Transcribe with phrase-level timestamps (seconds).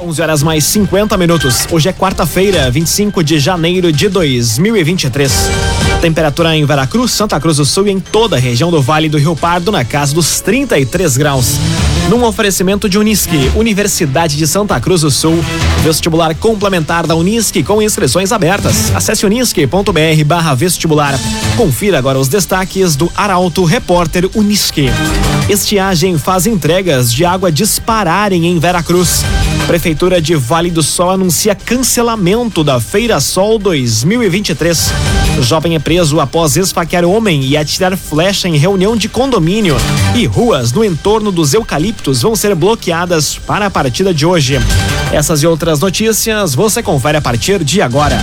[0.00, 1.66] 11 horas mais 50 minutos.
[1.70, 5.32] Hoje é quarta-feira, 25 de janeiro de 2023.
[6.00, 9.18] Temperatura em Veracruz, Santa Cruz do Sul e em toda a região do Vale do
[9.18, 11.56] Rio Pardo na casa dos 33 graus.
[12.08, 15.42] Num oferecimento de Unisque, Universidade de Santa Cruz do Sul,
[15.82, 18.94] vestibular complementar da Unisque com inscrições abertas.
[18.94, 21.18] Acesse unisque.br barra vestibular.
[21.56, 24.86] Confira agora os destaques do Arauto Repórter Unisque.
[25.48, 29.24] Estiagem faz entregas de água dispararem em Veracruz.
[29.66, 34.92] Prefeitura de Vale do Sol anuncia cancelamento da Feira Sol 2023.
[35.40, 39.78] Jovem é preso após esfaquear homem e atirar flecha em reunião de condomínio.
[40.14, 44.60] E ruas no entorno dos eucaliptos vão ser bloqueadas para a partida de hoje.
[45.12, 48.22] Essas e outras notícias você confere a partir de agora.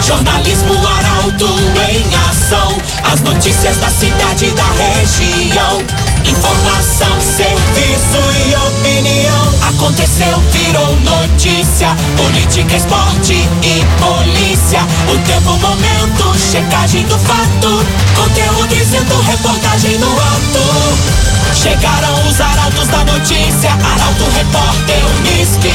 [0.00, 1.48] Jornalismo Arauto
[1.90, 2.76] em ação.
[3.02, 6.03] As notícias da cidade e da região.
[6.24, 9.54] Informação, serviço e opinião.
[9.68, 11.94] Aconteceu, virou notícia.
[12.16, 14.80] Política, esporte e polícia.
[15.12, 17.84] O tempo, momento, checagem do fato.
[18.16, 21.24] Conteúdo dizendo, reportagem no ato.
[21.54, 23.70] Chegaram os arautos da notícia.
[23.70, 25.72] Arauto, repórter, Unisque.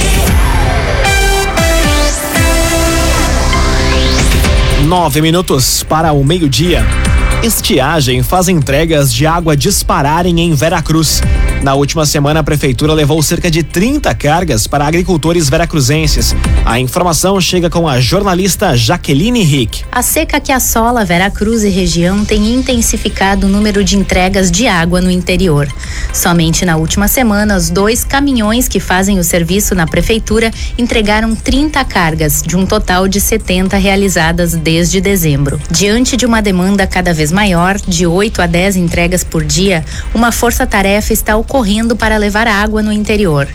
[4.85, 7.08] Nove minutos para o meio-dia.
[7.41, 11.21] Estiagem faz entregas de água dispararem em Veracruz.
[11.61, 16.33] Na última semana, a prefeitura levou cerca de 30 cargas para agricultores veracruzenses.
[16.65, 19.83] A informação chega com a jornalista Jaqueline Rick.
[19.91, 25.01] A seca que assola Veracruz e região tem intensificado o número de entregas de água
[25.01, 25.67] no interior.
[26.13, 31.83] Somente na última semana, os dois caminhões que fazem o serviço na prefeitura entregaram 30
[31.83, 35.59] cargas, de um total de 70 realizadas desde dezembro.
[35.69, 40.31] Diante de uma demanda cada vez maior, de 8 a 10 entregas por dia, uma
[40.31, 43.47] força-tarefa está ocorrendo para levar água no interior.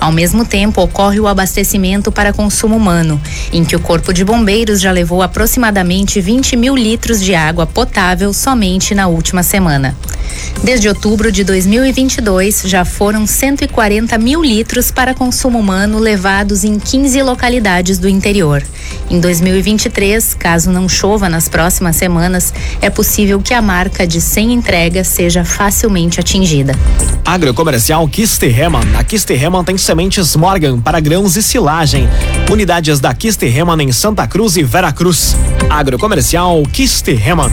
[0.00, 3.20] Ao mesmo tempo, ocorre o abastecimento para consumo humano,
[3.52, 8.32] em que o Corpo de Bombeiros já levou aproximadamente 20 mil litros de água potável
[8.32, 9.94] somente na última semana.
[10.62, 17.22] Desde outubro de 2022, já foram 140 mil litros para consumo humano levados em 15
[17.22, 18.62] localidades do interior.
[19.10, 24.52] Em 2023, caso não chova nas próximas semanas, é possível que a marca de 100
[24.52, 26.74] entregas seja facilmente atingida.
[27.24, 28.96] Agrocomercial Kisterreman.
[28.96, 32.08] A Kisterreman tem sementes Morgan para grãos e silagem.
[32.50, 35.36] Unidades da Kisterreman em Santa Cruz e Veracruz.
[35.68, 37.50] Agrocomercial Kisterreman.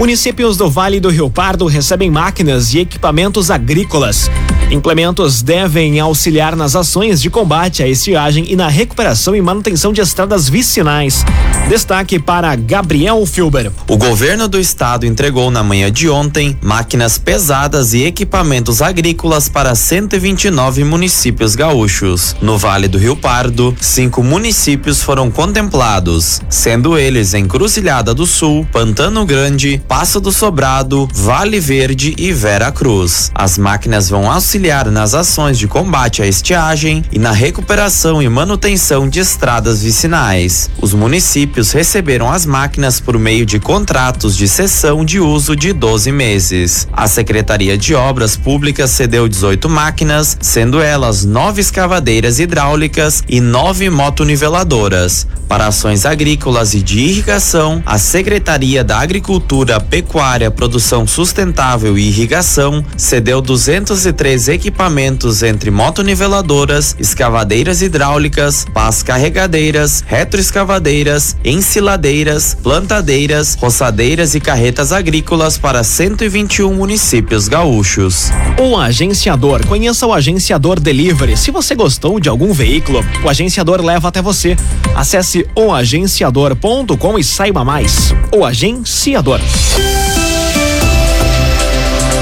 [0.00, 4.30] Municípios do Vale do Rio Pardo recebem máquinas e equipamentos agrícolas.
[4.70, 10.00] Implementos devem auxiliar nas ações de combate à estiagem e na recuperação e manutenção de
[10.00, 11.24] estradas vicinais.
[11.68, 13.72] Destaque para Gabriel Filber.
[13.88, 19.74] O governo do estado entregou na manhã de ontem máquinas pesadas e equipamentos agrícolas para
[19.74, 22.36] 129 municípios gaúchos.
[22.40, 29.24] No Vale do Rio Pardo, cinco municípios foram contemplados, sendo eles Encruzilhada do Sul, Pantano
[29.26, 33.32] Grande, Passo do Sobrado, Vale Verde e Vera Cruz.
[33.34, 39.08] As máquinas vão auxiliar nas ações de combate à estiagem e na recuperação e manutenção
[39.08, 40.68] de estradas vicinais.
[40.82, 46.12] Os municípios receberam as máquinas por meio de contratos de cessão de uso de 12
[46.12, 46.86] meses.
[46.92, 53.88] A Secretaria de Obras Públicas cedeu 18 máquinas, sendo elas nove escavadeiras hidráulicas e nove
[53.88, 55.26] motoniveladoras.
[55.48, 62.84] Para ações agrícolas e de irrigação, a Secretaria da Agricultura, Pecuária, Produção Sustentável e Irrigação
[62.96, 74.92] cedeu 203 equipamentos entre motoniveladoras, escavadeiras hidráulicas, pás carregadeiras, retroescavadeiras, ensiladeiras, plantadeiras, roçadeiras e carretas
[74.92, 78.30] agrícolas para 121 municípios gaúchos.
[78.60, 79.66] O agenciador.
[79.66, 81.36] Conheça o agenciador Delivery.
[81.36, 84.56] Se você gostou de algum veículo, o agenciador leva até você.
[84.94, 88.14] Acesse oagenciador.com e saiba mais.
[88.34, 89.40] O agenciador.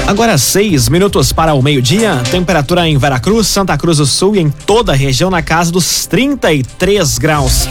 [0.09, 4.49] Agora seis minutos para o meio-dia, temperatura em Veracruz, Santa Cruz do Sul e em
[4.49, 7.69] toda a região na casa dos 33 graus.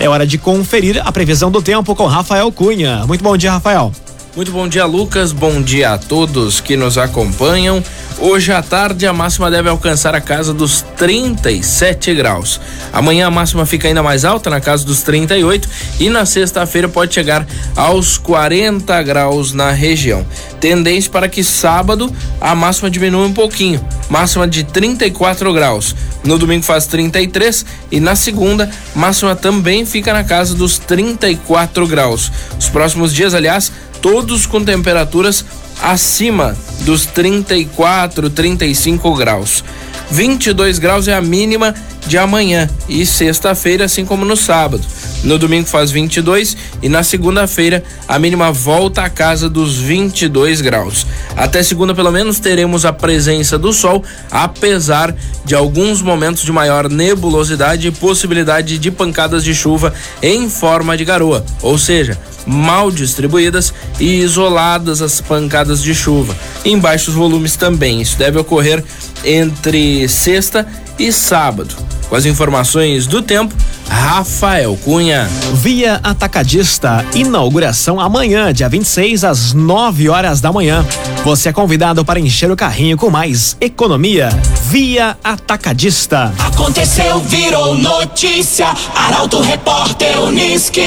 [0.00, 3.06] É hora de conferir a previsão do tempo com Rafael Cunha.
[3.06, 3.92] Muito bom dia, Rafael.
[4.34, 5.30] Muito bom dia, Lucas.
[5.30, 7.80] Bom dia a todos que nos acompanham.
[8.18, 12.58] Hoje à tarde a máxima deve alcançar a casa dos 37 graus.
[12.90, 15.68] Amanhã a máxima fica ainda mais alta, na casa dos 38,
[16.00, 17.46] e na sexta-feira pode chegar
[17.76, 20.24] aos 40 graus na região.
[20.58, 22.10] Tendência para que sábado
[22.40, 25.94] a máxima diminua um pouquinho, máxima de 34 graus.
[26.24, 32.32] No domingo faz 33 e na segunda máxima também fica na casa dos 34 graus.
[32.58, 33.70] Os próximos dias, aliás,
[34.00, 35.44] todos com temperaturas
[35.80, 39.64] acima dos 34, 35 graus.
[40.10, 41.74] 22 graus é a mínima
[42.06, 44.84] de amanhã e sexta-feira, assim como no sábado.
[45.24, 51.06] No domingo faz 22 e na segunda-feira a mínima volta à casa dos 22 graus.
[51.36, 55.14] Até segunda, pelo menos, teremos a presença do sol, apesar
[55.44, 59.92] de alguns momentos de maior nebulosidade e possibilidade de pancadas de chuva
[60.22, 66.36] em forma de garoa, ou seja, mal distribuídas e isoladas as pancadas de chuva.
[66.64, 68.00] Em baixos volumes também.
[68.00, 68.82] Isso deve ocorrer
[69.24, 70.66] entre sexta
[70.98, 71.74] e sábado.
[72.08, 73.54] Com as informações do tempo,
[73.88, 75.28] Rafael Cunha.
[75.54, 80.86] Via Atacadista, inauguração amanhã, dia 26, às 9 horas da manhã.
[81.24, 84.28] Você é convidado para encher o carrinho com mais economia.
[84.70, 86.32] Via Atacadista.
[86.38, 88.68] Aconteceu, virou notícia.
[88.94, 90.82] Arauto Repórter Uniski.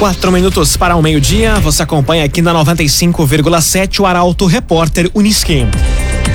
[0.00, 1.56] Quatro minutos para o meio-dia.
[1.60, 5.66] Você acompanha aqui na 95,7 o Arauto Repórter Uniski.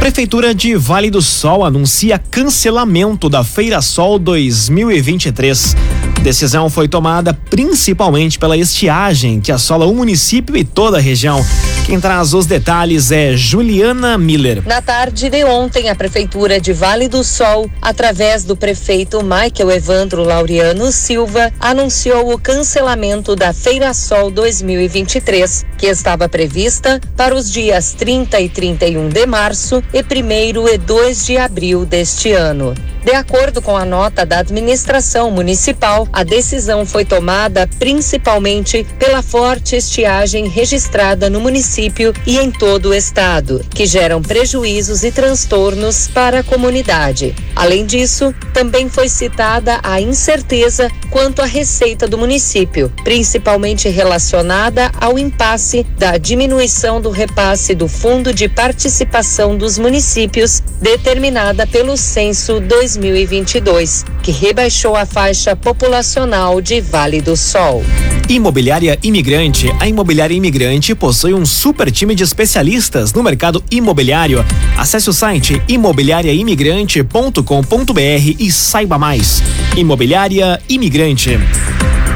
[0.03, 5.77] Prefeitura de Vale do Sol anuncia cancelamento da Feira Sol 2023.
[6.23, 11.45] Decisão foi tomada principalmente pela estiagem que assola o município e toda a região.
[11.85, 14.63] Quem traz os detalhes é Juliana Miller.
[14.65, 20.23] Na tarde de ontem, a Prefeitura de Vale do Sol, através do prefeito Michael Evandro
[20.23, 27.93] Laureano Silva, anunciou o cancelamento da Feira Sol 2023, que estava prevista para os dias
[27.93, 32.73] 30 e 31 de março e 1 e 2 de abril deste ano.
[33.03, 39.75] De acordo com a nota da administração municipal, a decisão foi tomada principalmente pela forte
[39.75, 46.39] estiagem registrada no município e em todo o estado, que geram prejuízos e transtornos para
[46.39, 47.35] a comunidade.
[47.53, 55.19] Além disso, também foi citada a incerteza quanto à receita do município, principalmente relacionada ao
[55.19, 62.92] impasse da diminuição do repasse do Fundo de Participação dos Municípios, determinada pelo Censo 2020.
[62.95, 67.83] 2022, que rebaixou a faixa populacional de Vale do Sol.
[68.29, 69.69] Imobiliária Imigrante.
[69.79, 74.43] A Imobiliária Imigrante possui um super time de especialistas no mercado imobiliário.
[74.77, 79.43] Acesse o site imobiliariaimigrante.com.br e saiba mais.
[79.75, 81.37] Imobiliária Imigrante.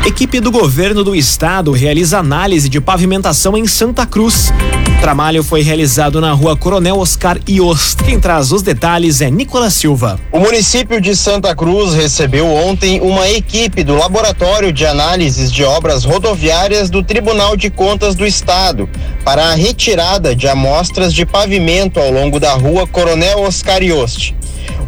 [0.07, 4.54] Equipe do governo do estado realiza análise de pavimentação em Santa Cruz.
[4.98, 8.01] O trabalho foi realizado na rua Coronel Oscar Iost.
[8.06, 10.18] Quem traz os detalhes é Nicolas Silva.
[10.31, 16.06] O município de Santa Cruz recebeu ontem uma equipe do Laboratório de Análises de Obras
[16.06, 18.89] Rodoviárias do Tribunal de Contas do Estado
[19.25, 24.33] para a retirada de amostras de pavimento ao longo da rua Coronel Oscar Iost.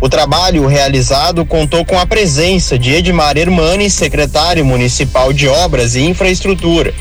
[0.02, 6.02] O trabalho realizado contou com a presença de Edmar Hermani, secretário municipal de Obras e
[6.02, 6.94] Infraestrutura.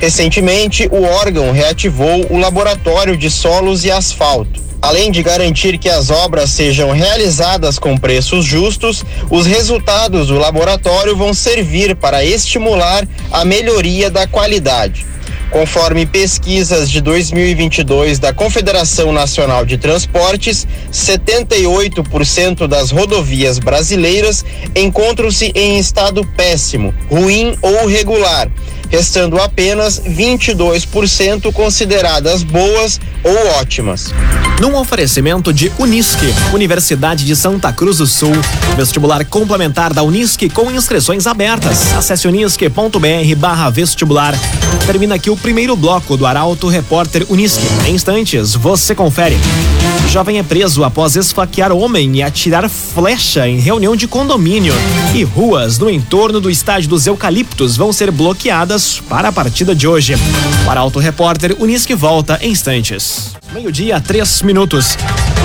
[0.00, 4.60] Recentemente, o órgão reativou o Laboratório de Solos e Asfalto.
[4.82, 11.14] Além de garantir que as obras sejam realizadas com preços justos, os resultados do laboratório
[11.14, 15.09] vão servir para estimular a melhoria da qualidade.
[15.50, 24.44] Conforme pesquisas de 2022 da Confederação Nacional de Transportes, 78% das rodovias brasileiras
[24.76, 28.48] encontram-se em estado péssimo, ruim ou regular,
[28.90, 34.12] restando apenas 22% consideradas boas ou ótimas.
[34.60, 38.32] Num oferecimento de Unisque, Universidade de Santa Cruz do Sul,
[38.76, 41.92] vestibular complementar da Unisque com inscrições abertas.
[41.94, 44.34] Acesse unisque.br/vestibular.
[44.86, 47.64] Termina aqui o primeiro bloco do Arauto Repórter Unisque.
[47.86, 49.36] Em instantes, você confere.
[50.10, 54.74] Jovem é preso após esfaquear homem e atirar flecha em reunião de condomínio.
[55.14, 59.86] E ruas no entorno do estádio dos Eucaliptos vão ser bloqueadas para a partida de
[59.86, 60.14] hoje.
[60.66, 63.34] O Arauto Repórter Unisque volta em instantes.
[63.52, 64.96] Meio-dia, três minutos.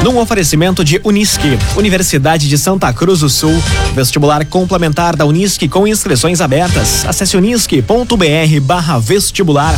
[0.04, 3.54] Num oferecimento de Unisque, Universidade de Santa Cruz do Sul,
[3.94, 7.06] vestibular complementar da Unisque com inscrições abertas.
[7.06, 9.76] Acesse unisque.br barra vestibular.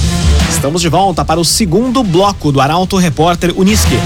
[0.49, 3.97] Estamos de volta para o segundo bloco do Arauto Repórter Unisque.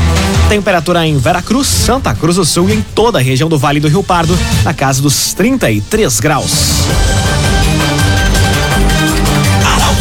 [0.48, 3.88] Temperatura em Veracruz, Santa Cruz do Sul e em toda a região do Vale do
[3.88, 6.52] Rio Pardo, na casa dos 33 graus.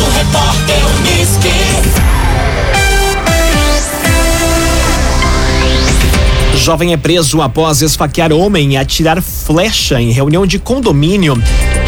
[0.01, 1.51] Arauto Repórter Uniski.
[6.57, 11.35] Jovem é preso após esfaquear homem e atirar flecha em reunião de condomínio.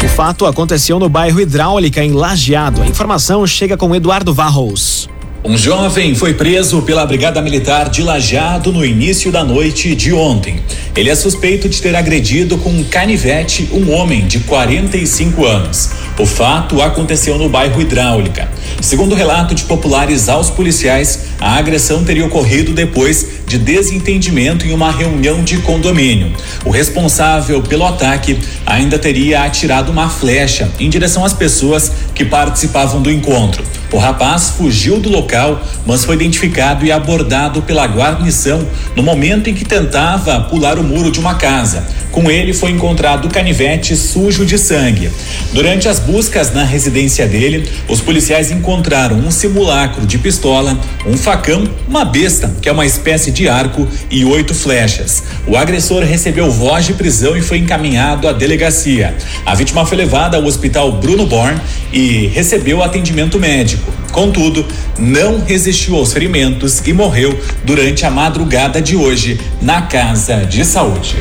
[0.03, 2.81] O fato aconteceu no bairro Hidráulica, em Lajeado.
[2.81, 5.09] A informação chega com Eduardo Varros.
[5.45, 10.61] Um jovem foi preso pela Brigada Militar de Lajado no início da noite de ontem.
[10.95, 15.89] Ele é suspeito de ter agredido com um canivete um homem de 45 anos.
[16.17, 18.49] O fato aconteceu no bairro Hidráulica.
[18.79, 24.91] Segundo relato de populares aos policiais, a agressão teria ocorrido depois de desentendimento em uma
[24.91, 26.33] reunião de condomínio.
[26.65, 32.99] O responsável pelo ataque ainda teria atirado uma flecha em direção às pessoas que participavam
[32.99, 33.63] do encontro.
[33.91, 39.53] O rapaz fugiu do local, mas foi identificado e abordado pela guarnição no momento em
[39.53, 41.85] que tentava pular o muro de uma casa.
[42.13, 45.09] Com ele foi encontrado o canivete sujo de sangue.
[45.51, 51.67] Durante as buscas na residência dele, os policiais encontraram um simulacro de pistola, um facão,
[51.87, 55.23] uma besta, que é uma espécie de arco, e oito flechas.
[55.47, 59.15] O agressor recebeu voz de prisão e foi encaminhado à delegacia.
[59.43, 61.59] A vítima foi levada ao hospital Bruno Born
[61.91, 63.91] e recebeu atendimento médico.
[64.11, 64.63] Contudo,
[64.97, 71.15] não resistiu aos ferimentos e morreu durante a madrugada de hoje na casa de saúde.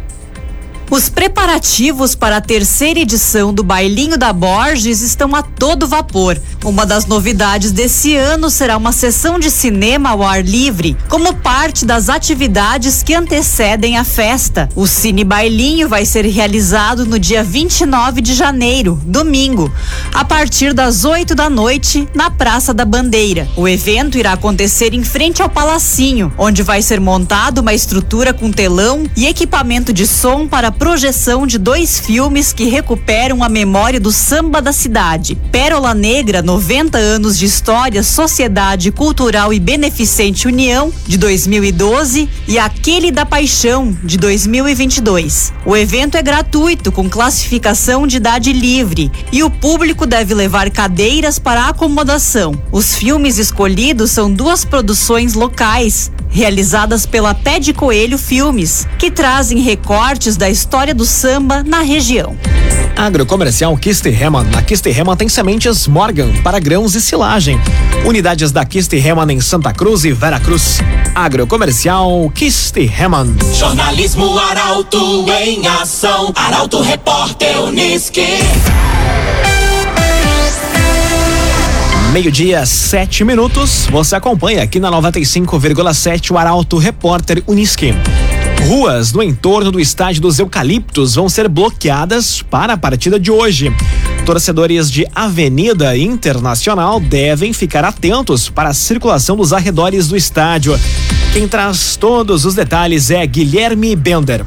[0.92, 6.38] Os preparativos para a terceira edição do Bailinho da Borges estão a todo vapor.
[6.66, 11.86] Uma das novidades desse ano será uma sessão de cinema ao ar livre, como parte
[11.86, 14.68] das atividades que antecedem a festa.
[14.76, 19.72] O Cine Bailinho vai ser realizado no dia 29 de janeiro, domingo,
[20.14, 23.48] a partir das 8 da noite, na Praça da Bandeira.
[23.56, 28.52] O evento irá acontecer em frente ao Palacinho, onde vai ser montada uma estrutura com
[28.52, 34.12] telão e equipamento de som para projeção de dois filmes que recuperam a memória do
[34.12, 41.20] samba da cidade: Pérola Negra, 90 anos de história, Sociedade Cultural e Beneficente União, de
[41.20, 45.54] 2012, e Aquele da Paixão, de 2022.
[45.68, 51.38] O evento é gratuito, com classificação de idade livre, e o público deve levar cadeiras
[51.38, 52.60] para acomodação.
[52.72, 59.60] Os filmes escolhidos são duas produções locais, realizadas pela Pé de Coelho Filmes, que trazem
[59.60, 62.36] recortes da história do samba na região.
[62.96, 64.46] Agrocomercial Kisterreman.
[64.46, 67.60] Na Kisterreman tem sementes Morgan para grãos e silagem.
[68.06, 70.80] Unidades da Kisterreman em Santa Cruz e Veracruz.
[71.14, 73.36] Agrocomercial Kisterreman.
[73.54, 76.32] Jornalismo Arauto em ação.
[76.34, 78.26] Arauto Repórter Uniski.
[82.14, 83.88] Meio-dia, sete minutos.
[83.92, 87.94] Você acompanha aqui na 95,7 o Arauto Repórter Uniski.
[88.68, 93.72] Ruas no entorno do estádio dos Eucaliptos vão ser bloqueadas para a partida de hoje.
[94.26, 100.80] Torcedores de Avenida Internacional devem ficar atentos para a circulação dos arredores do estádio.
[101.34, 104.46] Quem traz todos os detalhes é Guilherme Bender.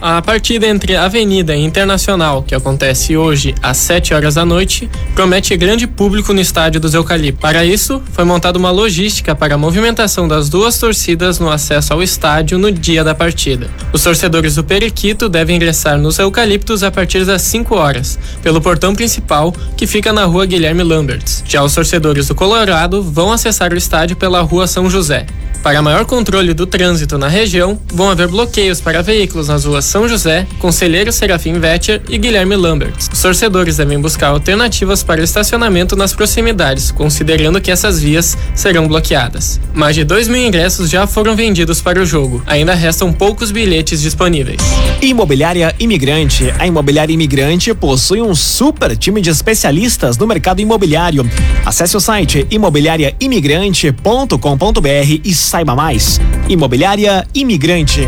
[0.00, 5.56] A partida entre Avenida e Internacional, que acontece hoje às 7 horas da noite, promete
[5.56, 7.40] grande público no estádio dos Eucaliptos.
[7.40, 12.00] Para isso, foi montada uma logística para a movimentação das duas torcidas no acesso ao
[12.00, 13.68] estádio no dia da partida.
[13.92, 18.94] Os torcedores do Periquito devem ingressar nos Eucaliptos a partir das 5 horas, pelo portão
[18.94, 21.42] principal, que fica na rua Guilherme Lamberts.
[21.44, 25.26] Já os torcedores do Colorado vão acessar o estádio pela rua São José.
[25.62, 30.06] Para maior controle do trânsito na região, vão haver bloqueios para veículos nas ruas São
[30.06, 32.92] José, Conselheiro Serafim Vetcher e Guilherme Lambert.
[33.10, 39.58] Os torcedores devem buscar alternativas para estacionamento nas proximidades, considerando que essas vias serão bloqueadas.
[39.72, 42.42] Mais de 2 mil ingressos já foram vendidos para o jogo.
[42.46, 44.60] Ainda restam poucos bilhetes disponíveis.
[45.00, 46.52] Imobiliária Imigrante.
[46.58, 51.26] A Imobiliária Imigrante possui um super time de especialistas no mercado imobiliário.
[51.64, 56.20] Acesse o site imobiliariaimigrante.com.br e saiba mais.
[56.46, 58.06] Imobiliária Imigrante.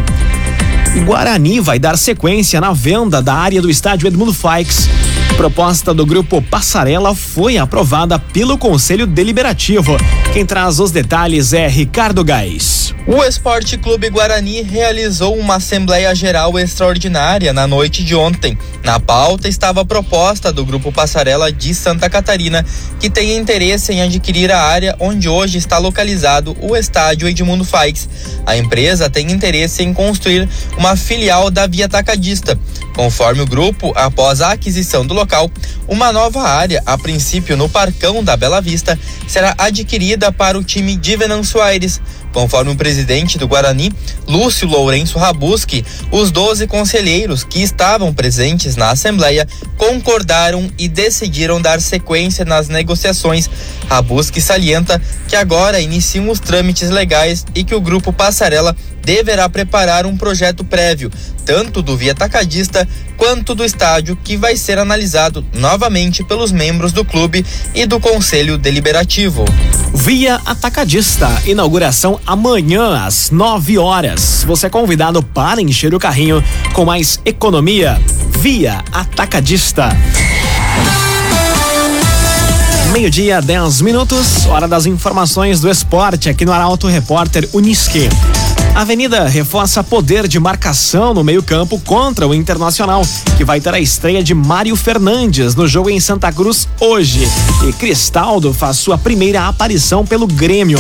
[0.98, 4.88] Guarani vai dar sequência na venda da área do estádio Edmundo Faix.
[5.36, 9.96] Proposta do grupo Passarela foi aprovada pelo Conselho Deliberativo.
[10.32, 12.94] Quem traz os detalhes é Ricardo Gás.
[13.06, 18.56] O Esporte Clube Guarani realizou uma Assembleia Geral Extraordinária na noite de ontem.
[18.84, 22.64] Na pauta estava a proposta do Grupo Passarela de Santa Catarina,
[23.00, 28.08] que tem interesse em adquirir a área onde hoje está localizado o estádio Edmundo Faix.
[28.46, 32.58] A empresa tem interesse em construir uma filial da Via Tacadista.
[32.94, 35.50] Conforme o grupo, após a aquisição do local,
[35.86, 38.98] uma nova área, a princípio no Parcão da Bela Vista,
[39.28, 42.00] será adquirida para o time de Venâncio Aires.
[42.32, 43.92] Conforme o presidente do Guarani,
[44.26, 49.46] Lúcio Lourenço Rabuski, os 12 conselheiros que estavam presentes na Assembleia
[49.76, 53.50] concordaram e decidiram dar sequência nas negociações.
[53.88, 60.06] Rabuski salienta que agora iniciam os trâmites legais e que o grupo Passarela deverá preparar
[60.06, 61.10] um projeto prévio,
[61.44, 62.86] tanto do via tacadista
[63.20, 68.56] quanto do estádio, que vai ser analisado novamente pelos membros do clube e do Conselho
[68.56, 69.44] Deliberativo.
[69.92, 74.42] Via Atacadista, inauguração amanhã às 9 horas.
[74.46, 78.00] Você é convidado para encher o carrinho com mais economia.
[78.38, 79.90] Via Atacadista.
[82.90, 88.08] Meio-dia, 10 minutos, hora das informações do esporte aqui no Arauto Repórter Unisque.
[88.74, 93.02] A Avenida reforça poder de marcação no meio-campo contra o Internacional,
[93.36, 97.28] que vai ter a estreia de Mário Fernandes no jogo em Santa Cruz hoje.
[97.68, 100.78] E Cristaldo faz sua primeira aparição pelo Grêmio.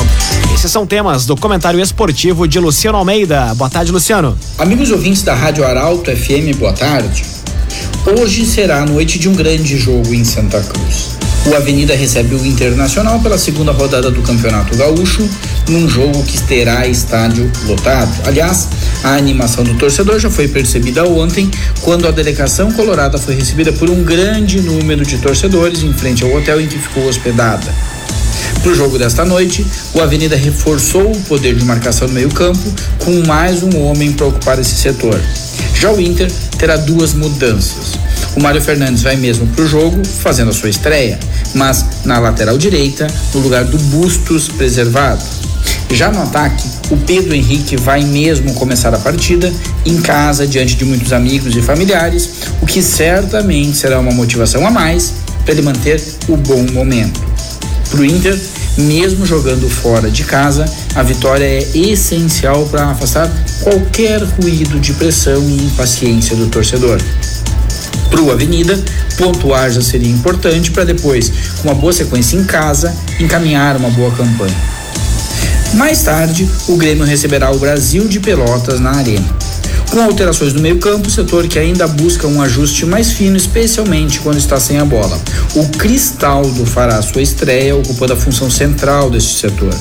[0.54, 3.54] Esses são temas do comentário esportivo de Luciano Almeida.
[3.54, 4.38] Boa tarde, Luciano.
[4.56, 7.24] Amigos ouvintes da Rádio Arauto FM, boa tarde.
[8.18, 11.20] Hoje será a noite de um grande jogo em Santa Cruz.
[11.46, 15.28] O Avenida recebe o Internacional pela segunda rodada do Campeonato Gaúcho,
[15.70, 18.10] num jogo que terá estádio lotado.
[18.26, 18.68] Aliás,
[19.02, 21.50] a animação do torcedor já foi percebida ontem,
[21.80, 26.32] quando a delegação colorada foi recebida por um grande número de torcedores em frente ao
[26.32, 27.72] hotel em que ficou hospedada.
[28.62, 32.60] Para o jogo desta noite, o Avenida reforçou o poder de marcação no meio-campo,
[32.98, 35.18] com mais um homem para ocupar esse setor.
[35.74, 37.98] Já o Inter terá duas mudanças.
[38.36, 41.18] O Mário Fernandes vai mesmo para o jogo, fazendo a sua estreia,
[41.54, 45.24] mas na lateral direita, no lugar do Bustos preservado.
[45.92, 49.52] Já no ataque, o Pedro Henrique vai mesmo começar a partida
[49.84, 52.30] em casa, diante de muitos amigos e familiares,
[52.62, 55.12] o que certamente será uma motivação a mais
[55.44, 57.20] para ele manter o bom momento.
[57.90, 58.38] Para o Inter,
[58.78, 63.28] mesmo jogando fora de casa, a vitória é essencial para afastar
[63.62, 67.00] qualquer ruído de pressão e impaciência do torcedor.
[68.08, 68.78] Para o Avenida,
[69.18, 74.10] pontuar já seria importante para depois, com uma boa sequência em casa, encaminhar uma boa
[74.12, 74.79] campanha.
[75.74, 79.26] Mais tarde, o Grêmio receberá o Brasil de Pelotas na Arena.
[79.90, 84.58] Com alterações no meio-campo, setor que ainda busca um ajuste mais fino, especialmente quando está
[84.58, 85.18] sem a bola.
[85.54, 89.74] O Cristaldo fará sua estreia, ocupando a função central deste setor.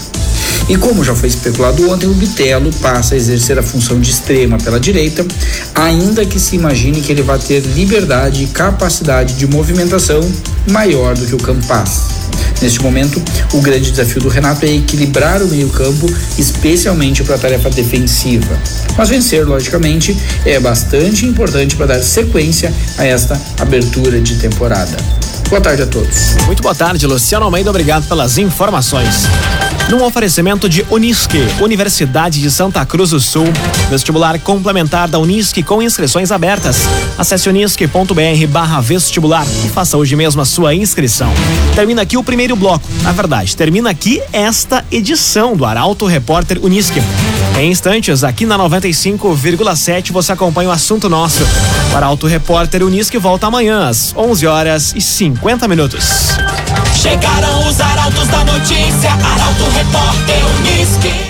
[0.68, 4.58] E como já foi especulado ontem, o Bitelo passa a exercer a função de extrema
[4.58, 5.26] pela direita,
[5.74, 10.22] ainda que se imagine que ele vai ter liberdade e capacidade de movimentação
[10.70, 12.19] maior do que o Campas.
[12.62, 13.22] Neste momento,
[13.54, 16.06] o grande desafio do Renato é equilibrar o meio-campo,
[16.38, 18.60] especialmente para a tarefa defensiva.
[18.98, 24.98] Mas vencer, logicamente, é bastante importante para dar sequência a esta abertura de temporada.
[25.50, 26.36] Boa tarde a todos.
[26.46, 27.70] Muito boa tarde, Luciano Almeida.
[27.70, 29.24] Obrigado pelas informações.
[29.90, 33.48] Num oferecimento de Unisque, Universidade de Santa Cruz do Sul,
[33.90, 36.78] vestibular complementar da Unisque com inscrições abertas.
[37.18, 41.34] Acesse unisque.br vestibular e faça hoje mesmo a sua inscrição.
[41.74, 42.88] Termina aqui o primeiro bloco.
[43.02, 47.02] Na verdade, termina aqui esta edição do Arauto Repórter Unisque.
[47.60, 51.46] Em instantes, aqui na 95,7 você acompanha o assunto nosso.
[51.94, 56.38] Arauto Repórter Unisque volta amanhã às 11 horas e 50 minutos.
[56.96, 61.30] Chegaram os arautos da notícia, Arauto Repórter Unisque.